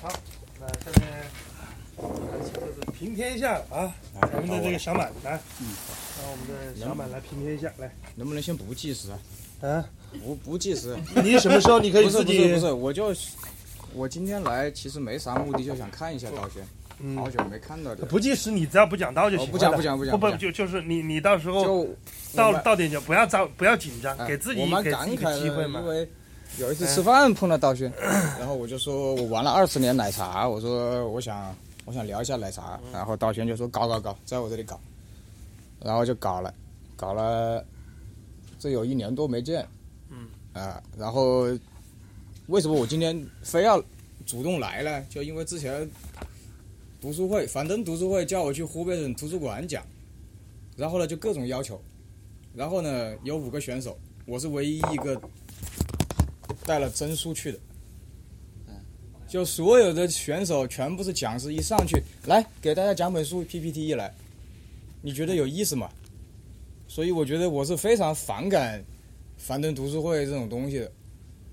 [0.00, 0.12] 好，
[0.60, 1.08] 那下面
[1.96, 5.66] 就是平添一下啊，咱们的这个小满来，嗯，
[6.22, 7.90] 让我们的小满来平添一下来。
[8.14, 9.18] 能不能先不计时啊？
[9.68, 9.84] 啊，
[10.24, 10.96] 不不计时。
[11.22, 13.12] 你什么时候你可以自己不是不是，我就
[13.92, 16.62] 我今天来其实没啥目的，就想看一下道轩，
[17.00, 18.06] 嗯好久没看到的。
[18.06, 19.46] 不计时，你只要不讲道就行。
[19.46, 21.88] 哦不讲不讲不讲不不就就是你你到时候就
[22.36, 25.86] 到到点就不要着不要紧张，哎给自己给自己机会嘛因。
[25.86, 26.08] 为
[26.58, 27.92] 有一次吃饭碰到道轩，
[28.38, 34.80] 然后我就说我玩了二十年奶茶，我说我想我想聊一下奶茶，然后道轩就说搞搞搞，在我这里搞，
[35.84, 36.52] 然后就搞了，
[36.96, 37.64] 搞了，
[38.58, 39.66] 这有一年多没见，
[40.10, 40.26] 嗯。
[40.54, 41.46] 啊、然后
[42.48, 43.80] 为什么我今天非要
[44.26, 45.06] 主动来呢？
[45.08, 45.88] 就因为之前
[47.00, 49.84] 读书会，樊登读书会叫我去湖北省图书馆讲，
[50.76, 51.80] 然后呢就各种要求，
[52.54, 53.96] 然后呢有五个选手，
[54.26, 55.20] 我是唯一一个
[56.68, 57.58] 带了真书去的。
[59.26, 64.12] 就所有的选手全部是讲师，一上去来给大家讲本书，PPT 一来，
[65.00, 65.90] 你觉得有意思吗？
[66.86, 68.82] 所以我觉得我是非常反感
[69.36, 70.92] 樊登读书会这种东西的。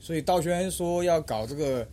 [0.00, 1.86] 所以道轩说要搞这个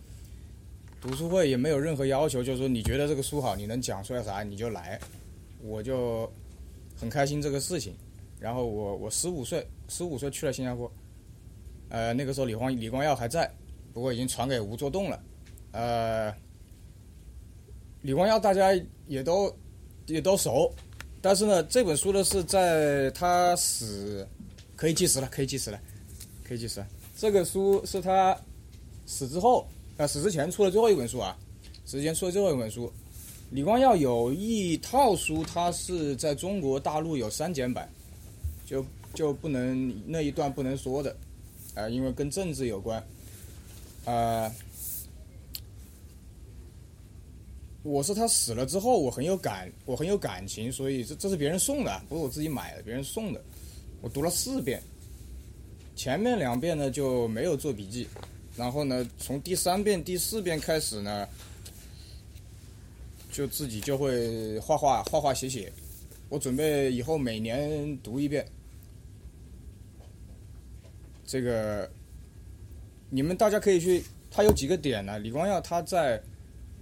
[1.02, 5.00] 读书会，也没有任何要求，就是说你觉得这个书好，你能讲出来啥你就来，
[5.62, 6.32] 我就
[6.96, 7.94] 很开心这个事情。
[8.40, 10.90] 然后我我十五岁，十五岁去了新加坡，
[11.90, 13.50] 呃，那个时候李光李光耀还在，
[13.94, 15.22] 不过已经传给吴作栋了。
[15.72, 16.34] 呃，
[18.02, 18.72] 李光耀大家
[19.08, 19.54] 也都
[20.08, 20.74] 也都熟，
[21.22, 24.28] 但是呢，这本书呢是在他死，
[24.76, 25.80] 可以计时了，可以计时了，
[26.44, 26.88] 可以计时了。
[27.18, 28.38] 这个书是他
[29.06, 31.38] 死之后，呃，死之前出的最后一本书啊，
[31.86, 32.92] 死之前出的最后一本书。
[33.52, 37.88] 李光耀有一套书，它是在中国大陆有删减版，
[38.66, 41.16] 就就不能那一段不能说的，
[41.76, 43.06] 啊、因为跟政治有关，
[44.06, 44.50] 啊、
[47.84, 53.44] 我是他死了之后，我很有感，我很有感情，所以这这是别人送的，不是我自己买的，别人送的。
[54.02, 54.82] 我读了四遍，
[55.96, 58.08] 前面两遍呢就没有做笔记，
[58.56, 61.28] 然后呢从第三遍、第四遍开始呢，
[63.32, 65.72] 就自己就会画画、画画、写写。
[66.30, 68.48] 我准备以后每年读一遍。
[71.26, 71.90] 这个
[73.10, 75.18] 你们大家可以去，他有几个点呢？
[75.20, 76.22] 李光耀他在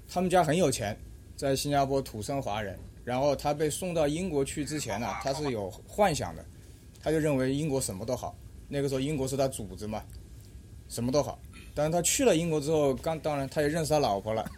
[0.08, 0.98] 他们家很有钱，
[1.36, 2.78] 在新加坡土生华人。
[3.06, 6.46] 然后他被送到英国去之前呢，他是有幻想的，
[7.02, 8.34] 他就认为英国什么都好。
[8.70, 10.02] 那个时候英国是他主子嘛，
[10.88, 11.38] 什么都好。
[11.75, 14.50] 但是他去了英国之后，刚当然他也认识他老婆了，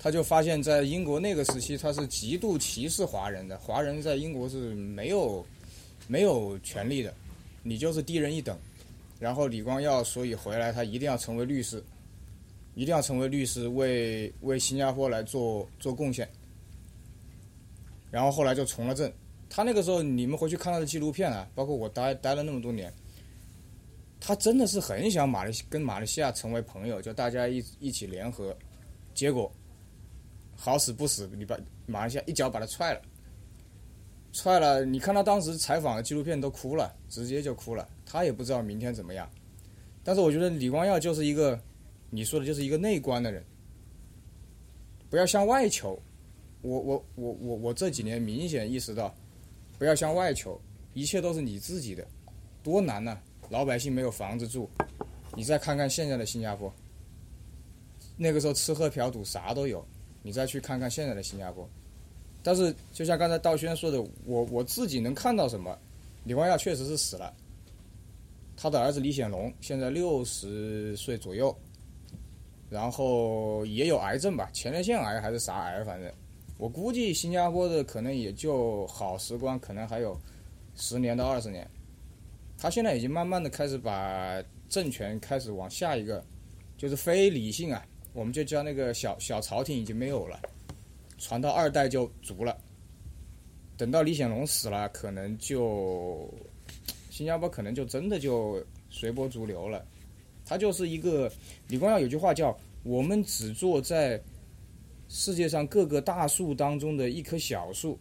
[0.00, 5.46] 他就发现，在英国那个时期，他是极度歧视华人的，华人在英国是没有
[6.08, 7.14] 没有权利的，
[7.62, 8.58] 你就是低人一等。
[9.22, 11.80] 然后李光耀所以回来，他一定要成为律师，
[12.74, 16.28] 一定要成为律师，为为新加坡来做做贡献。
[18.10, 19.10] 然后后来就从了政。
[19.48, 22.92] 他那个时候，你们回去看他的纪录片啊，包括我待待了那么多年，
[24.18, 28.52] 他真的是很想马来西跟马来西亚成为朋友，就大家一一起联合。
[29.14, 29.52] 结果
[30.56, 31.56] 好死不死，你把
[31.86, 33.00] 马来西亚一脚把他踹了，
[34.32, 34.84] 踹了。
[34.84, 37.88] 你看他当时采访的纪录片都哭了，直接就哭了。
[38.04, 39.28] 他也不知道明天怎么样。
[40.02, 41.60] 但是我觉得李光耀就是一个，
[42.10, 43.44] 你说的就是一个内观的人，
[45.08, 45.98] 不要向外求。
[46.62, 49.12] 我我我我我这几年明显意识到，
[49.78, 50.60] 不要向外求，
[50.94, 52.06] 一切都是你自己的，
[52.62, 53.18] 多难呐、
[53.50, 54.70] 老百姓没有房子住，
[55.34, 56.72] 你再看看现在的新加坡，
[58.16, 59.84] 那个时候吃喝嫖赌啥都有，
[60.22, 61.68] 你再去看看现在的新加坡。
[62.42, 65.78] 但是就像刚才道轩说的，我我自己能看到什么？
[66.24, 67.32] 李光耀确实是死了，
[68.56, 71.52] 他的儿子李显龙现在六十岁左右，
[72.70, 76.12] 然后也有癌症吧，前列腺癌还是啥癌，反正
[76.58, 80.16] 我估计新加坡的可能也就好时光，可能还有
[80.76, 81.68] 十年到二十年。
[82.56, 86.24] 他现在已经慢慢的开始把政权开始往下一个，
[86.78, 90.40] 就是非理性啊，我们就叫那个小小朝廷已经没有了，
[91.22, 92.58] 传到二代就足了。
[93.76, 96.28] 等到李显龙死了，可能就
[97.10, 98.60] 新加坡可能就真的就
[98.90, 99.84] 随波逐流了。
[100.44, 101.30] 他就是一个
[101.68, 104.20] 李光耀有句话叫“我们只做在
[105.08, 107.96] 世界上各个大树当中的一棵小树，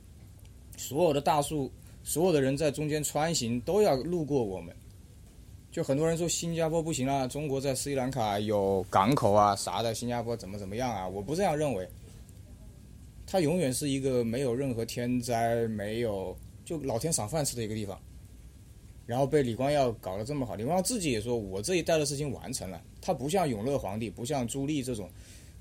[0.75, 1.71] 所有的大树，
[2.03, 4.75] 所有的人在中间穿行都要路过我们。”
[5.71, 11.07] 就很多人说新加坡不行啊，中国在斯里兰卡有港口啊啥的，新加坡怎么怎么样啊？
[11.07, 11.87] 我不这样认为。
[13.31, 17.97] 它永远是一个没有任何天灾，没有就老天赏饭吃的一个地方。
[19.05, 22.83] 然后被李光耀搞得这么好，李光耀自己也说，我这一代的事情完成了。
[22.99, 25.09] 他不像永乐皇帝，不像朱棣这种，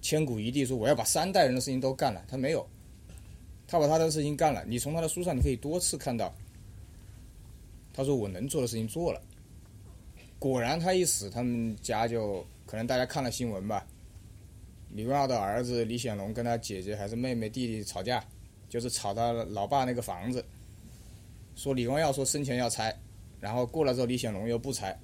[0.02, 2.68] 千古一帝说我要把三代人的事情都干了，他没有，
[3.68, 4.64] 他把他的事情干了。
[4.66, 6.34] 你从他的书上你可以多次看到，
[7.92, 9.22] 他说我能做的事情做了。
[10.40, 13.86] 果然他一死，他们家就可能大家看了新闻吧，
[14.92, 18.24] 李光耀的儿子李显龙跟他姐姐还是妹妹弟弟吵架，
[18.68, 20.44] 就是吵他老爸那个房子，
[21.54, 22.94] 说李光耀说生前要拆，
[23.38, 24.98] 然后过了之后李显龙又不拆，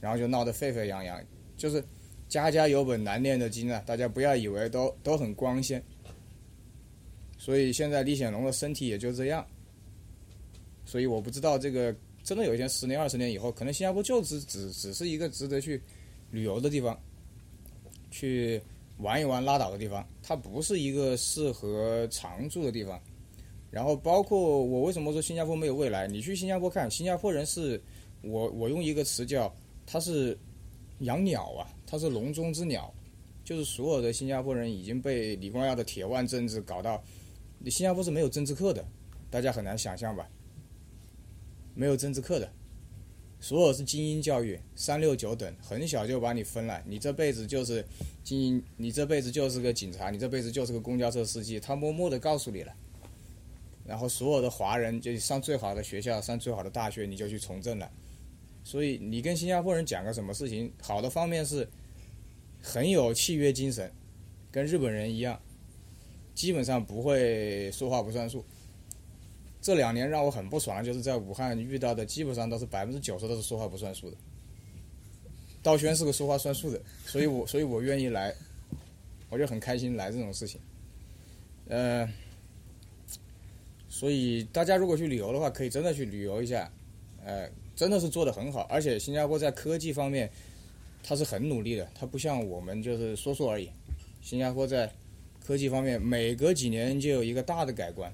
[0.00, 1.20] 然后就闹得沸沸扬扬，
[1.56, 1.84] 就是
[2.28, 5.82] 家家有本难念的经啊，大家不要以为都都很光鲜。
[7.36, 9.44] 所以现在李显龙的身体也就这样，
[10.84, 15.82] 所以我不知道这个真的有一天十年二十年以后，可能新加坡就只只只是一个值得去
[16.30, 16.96] 旅游的地方，
[18.10, 18.60] 去
[19.00, 23.00] 玩一玩拉倒的地方，它不是一个适合常住的地方。
[23.70, 26.08] 然后包括我为什么说新加坡没有未来？
[26.08, 27.80] 你去新加坡看，新加坡人是
[28.22, 29.54] 我我用一个词叫
[29.86, 30.36] 他是
[31.00, 32.92] 养鸟啊，他是笼中之鸟，
[33.44, 37.02] 就是所有的新加坡人已经被李光耀的铁腕政治搞到。
[37.58, 38.84] 你新加坡是没有政治课的，
[39.30, 40.28] 大家很难想象吧？
[41.74, 42.50] 没有政治课的，
[43.40, 47.82] 所有是精英教育，三六九等，很小就把你分了，你这辈子就是
[48.22, 52.72] 精英，你这辈子就是个警察，你这辈子就是个公交车司机，他默默的告诉你了。
[53.86, 57.90] 然后所有的华人就上最好的学校，上最好的大学，你就去从政了。
[58.62, 61.66] 所以你跟新加坡人讲个什么事情，好的方面是
[62.62, 63.90] 很有契约精神，
[64.50, 65.40] 跟日本人一样。
[66.34, 68.44] 基本上不会说话不算数。
[69.60, 74.16] 这两年让我很不爽的就是在武汉遇到的，基本上都是百分之九十都是说话不算数的。
[75.62, 78.34] 道轩是个说话算数的，所以我 所以我愿意来，
[79.28, 80.58] 我就很开心来这种事情。
[81.68, 82.08] 呃，
[83.88, 86.72] 所以大家如果去旅游的话，可以真的去旅游一下，
[87.22, 87.46] 呃，
[87.76, 88.62] 真的是做的很好。
[88.70, 90.30] 而且新加坡在科技方面，
[91.02, 93.70] 它是很努力的，它不像我们就是说说而已。
[94.22, 94.90] 新加坡在
[95.44, 98.10] 科技方面，每隔几年就有一个大的改观，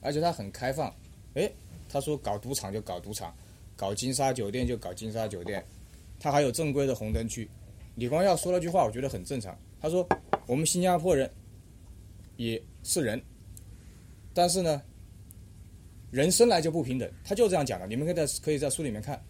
[0.00, 0.94] 而且他很开放。
[1.34, 1.50] 哎，
[1.88, 3.34] 他说搞赌场就搞赌场，
[3.76, 5.64] 搞金沙酒店就搞金沙酒店，
[6.18, 7.48] 他还有正规的红灯区。
[7.96, 9.56] 李光耀说了句话，我觉得很正常。
[9.80, 10.06] 他说
[10.46, 11.30] ：“我们新加坡人
[12.36, 13.20] 也是人，
[14.32, 14.82] 但是呢，
[16.10, 17.86] 人生来就不平等。”他就这样讲的。
[17.86, 19.22] 你们可以在可以在书里面看，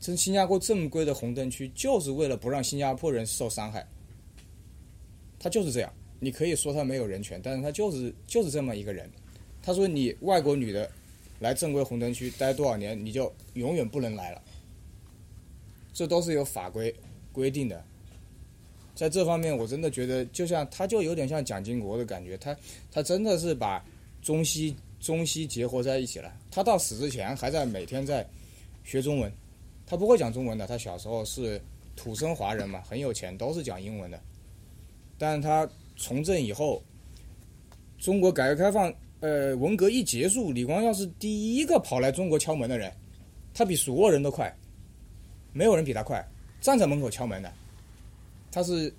[0.00, 3.86] 这新加坡正规的红灯区就是为了不让新加坡人受伤害。
[5.38, 5.92] 他就是这样。
[6.20, 9.08] 你可以说他没有人权，但是他就是就是这么一个人。
[9.62, 10.90] 他说你外国女的
[11.40, 14.42] 来正规红灯区待多少年，你就永远不能来了。
[15.92, 16.94] 这都是有法规
[17.32, 17.84] 规定的。
[18.94, 22.56] 在这方面，我真的觉得，就像他就有点像蒋经国的感觉，他
[22.90, 23.84] 他真的是把
[24.22, 26.32] 中西中西结合在一起了。
[26.50, 28.26] 他到死之前还在每天在
[28.84, 29.32] 学中文，
[29.86, 30.66] 他不会讲中文的。
[30.66, 31.60] 他小时候是
[31.94, 34.20] 土生华人嘛，很有钱，都是讲英文的。
[35.18, 35.68] 但他。
[36.00, 36.80] 从政以后，
[37.98, 42.92] 中国改革开放，呃，文革一结束，李光耀是第一个跑来中国敲门的人，
[43.52, 44.54] 他比所有人都快，
[45.52, 46.24] 没有人比他快，
[46.60, 47.52] 站在门口敲门的。
[48.50, 48.92] 他是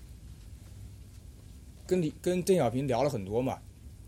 [1.88, 3.57] 跟李跟邓小平聊了很多嘛，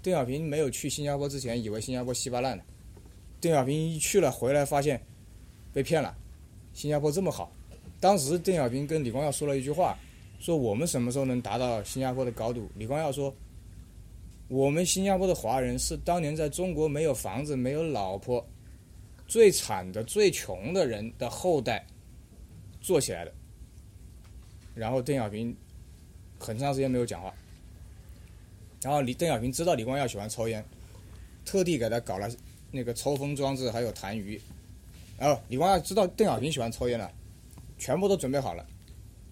[0.01, 2.63] 邓小平没有去新加坡之前，以为新加坡稀巴烂的，
[3.39, 5.01] 邓小平一去了回来发现
[5.73, 6.15] 被骗了，
[6.73, 7.51] 新加坡这么好，
[7.99, 9.97] 当时邓小平跟李光耀说了一句话。
[10.39, 12.67] 说我们什么时候能达到新加坡的高度？
[12.75, 13.31] 李光耀说，
[14.51, 18.45] 我们新加坡的华人是当年在中国没有房子、没有老婆、
[19.25, 21.87] 最惨的、最穷的人的后代
[22.81, 23.33] 做起来的。
[24.75, 25.55] 然后邓小平
[26.37, 27.33] 很长时间没有讲话。
[28.81, 30.61] 然后李邓小平知道李光耀喜欢抽烟，
[31.45, 32.29] 特地给他搞了
[32.71, 34.37] 那个抽风装置，还有痰盂。
[35.17, 37.09] 然后李光耀知道邓小平喜欢抽烟了，
[37.77, 38.67] 全部都准备好了。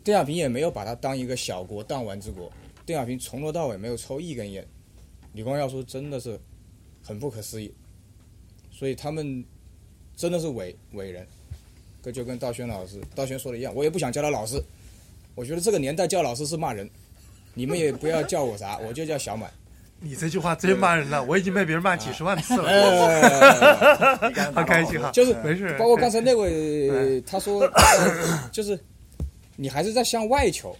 [0.01, 2.49] 邓小平也没有把他当一个小国弹丸之国，
[2.85, 4.65] 邓小平从头到尾没有抽一根烟。
[5.33, 6.39] 李光耀说真的是
[7.03, 7.73] 很不可思议，
[8.71, 9.43] 所以他们
[10.15, 11.25] 真的是伟伟人，
[12.01, 14.61] 这就跟道轩老师道轩说的一样，我也不想叫他老师，
[15.35, 16.89] 我觉得这个年代叫老师是骂人，
[17.53, 19.51] 你们也不要叫我啥，我就叫小满。
[20.01, 24.21] 你这句话真骂人了，我已经被别人骂几十万次了，
[24.53, 27.69] 好开心哈， 就是没事，包括刚才那位他说
[28.51, 28.79] 就是。
[29.61, 30.73] 你还是在向外求，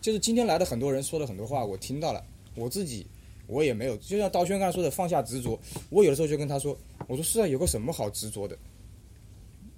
[0.00, 2.20] 就是今天来的很多人说的很多话，我听到了，
[2.56, 3.06] 我自己
[3.48, 5.58] 我也没有，就像刀轩刚才说的放下执着，
[5.90, 6.78] 我有的时候就跟他说，
[7.08, 8.56] 我说是啊，有个什么好执着的？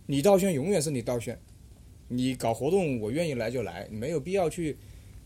[0.06, 1.38] 你道轩永远是你道轩，
[2.08, 4.76] 你搞活动我愿意来就来，没有必要去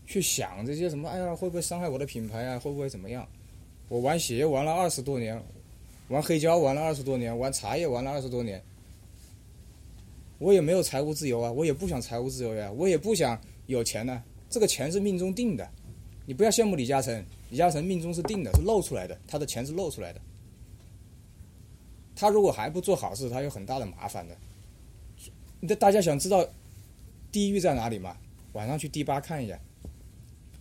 [0.05, 3.27] 去想这些什么，哎呀会不会伤害我的品牌啊，会不会怎么样？
[3.89, 5.43] 我玩鞋玩了二十多年，
[6.07, 8.61] 玩黑胶玩了二十多年，玩茶叶玩了二十多年。
[10.37, 14.23] 我也没有财务自由啊，我也不想财务自由呀，我也不想有钱呢。
[14.49, 15.67] 这个钱是命中定的，
[16.25, 20.21] 你不要羡慕李嘉诚，李嘉诚命中是定的，是露出来的，他的钱是露出来的。
[22.15, 24.35] 他如果还不做好事，他有很大的麻烦的。
[25.59, 26.47] 那大家想知道
[27.31, 28.17] 地狱在哪里吗？
[28.53, 29.59] 晚上去迪吧看一下。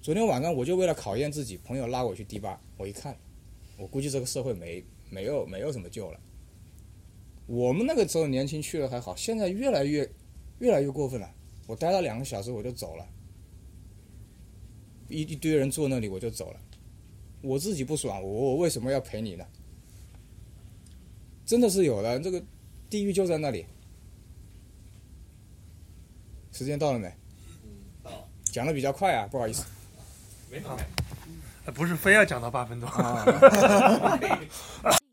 [0.02, 3.16] 昨天晚上我就为了考验自己，朋友拉我去迪吧，我一看，
[3.78, 6.20] 我估计这个社会没没有没有什么救了。
[7.46, 10.10] 我们那个时候年轻去了还好，现在越来越
[10.58, 11.30] 越来越过分了。
[11.66, 13.06] 我待了两个小时我就走了，
[15.14, 16.58] 一一堆人坐那里我就走了，
[17.40, 19.44] 我自己不爽，我我为什么要陪你呢？
[21.46, 22.42] 真的是有的，这个
[22.90, 23.64] 地狱就在那里。
[26.52, 27.06] 时间到了没？
[27.64, 27.70] 嗯，
[28.02, 28.28] 到。
[28.44, 29.64] 讲的比较快啊，不好意思。
[30.50, 30.76] 没好。
[31.74, 32.90] 不是非要讲到八分钟。